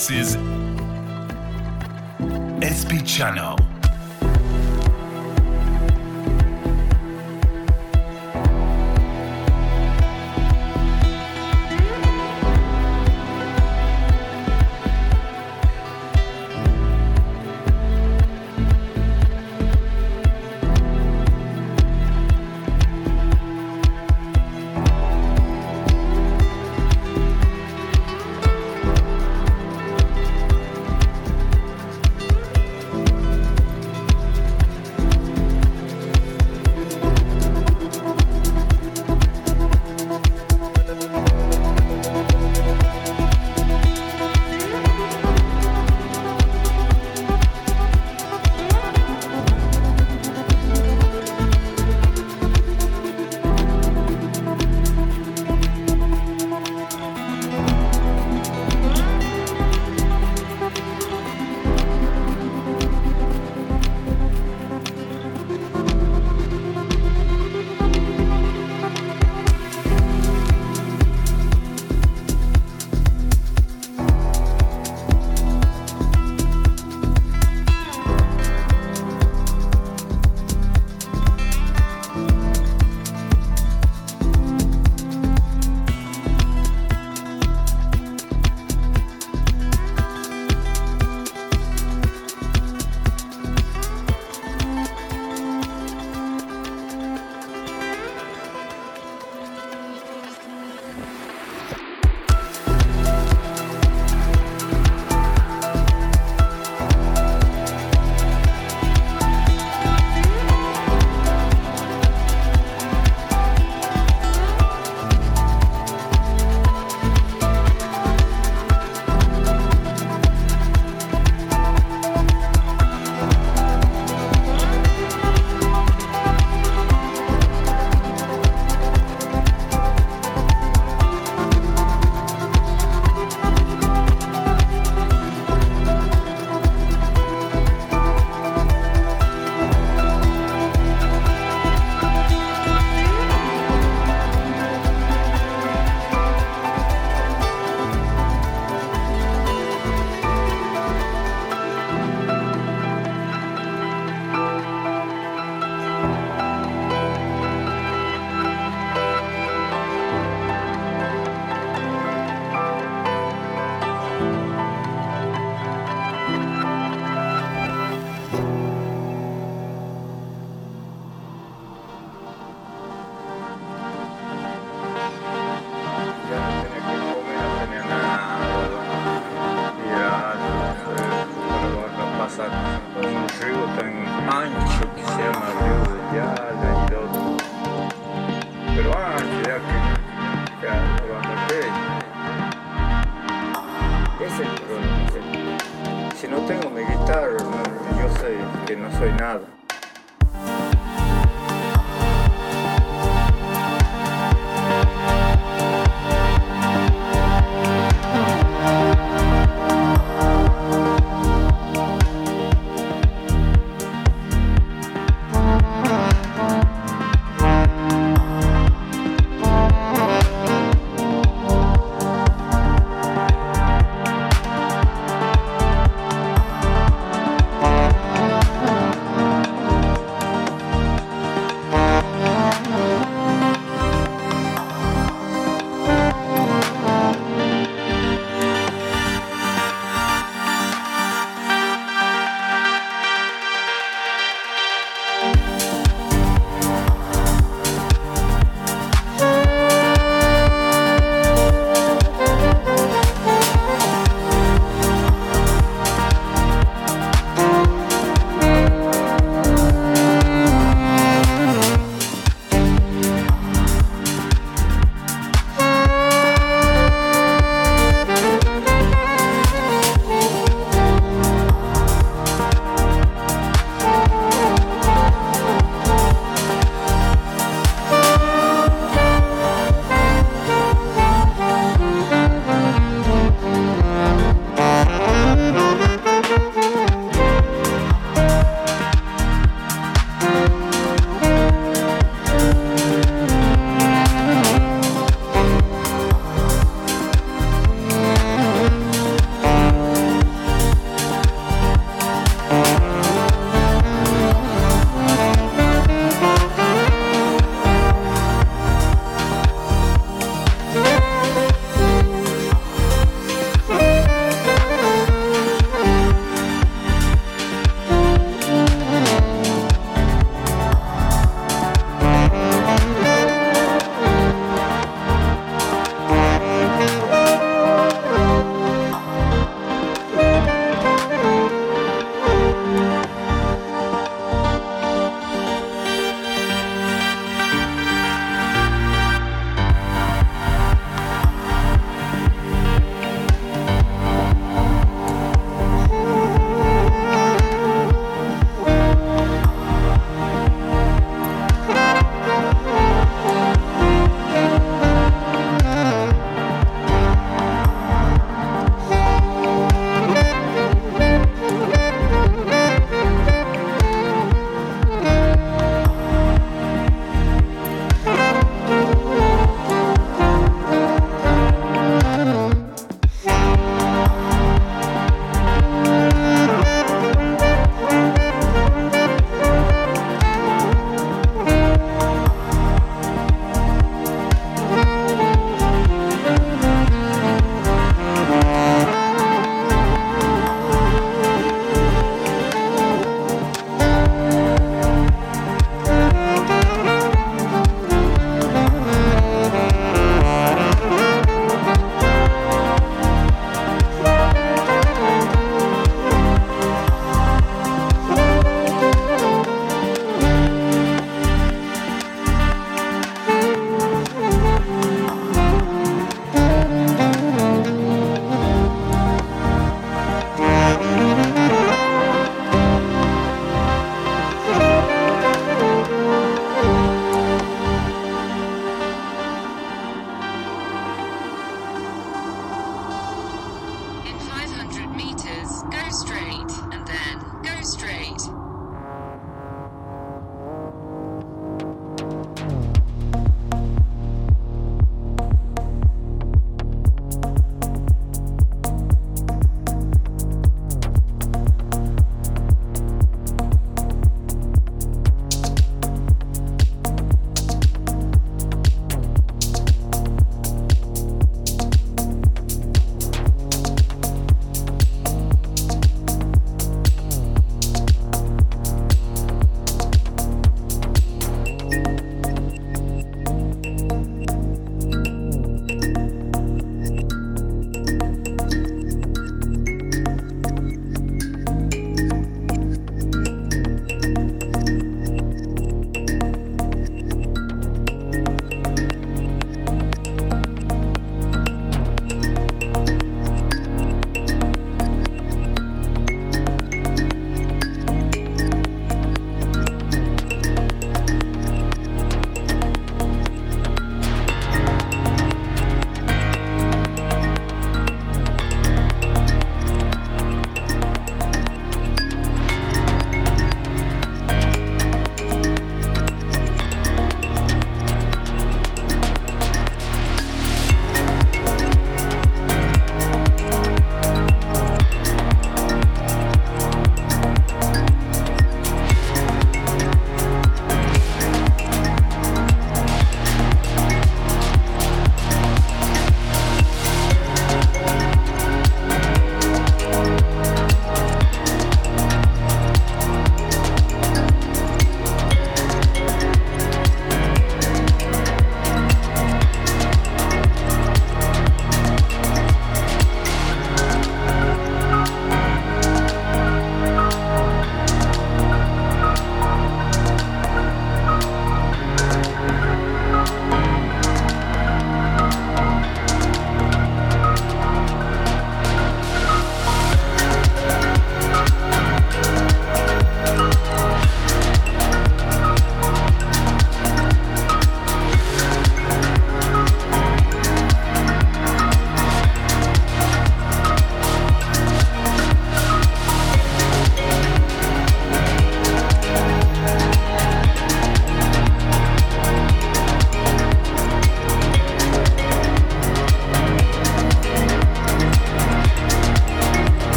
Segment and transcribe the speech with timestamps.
[0.00, 0.32] This is
[2.64, 3.69] SP Channel.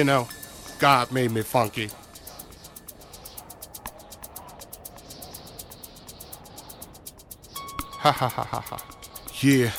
[0.00, 0.26] You know,
[0.78, 1.90] God made me funky.
[7.98, 8.78] Ha ha ha ha ha.
[9.42, 9.72] Yeah.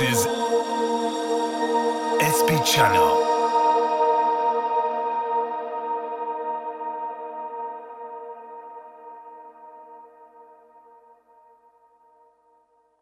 [0.00, 0.37] Is.